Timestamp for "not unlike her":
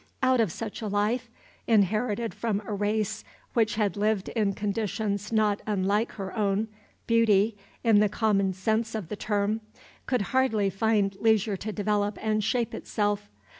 5.31-6.35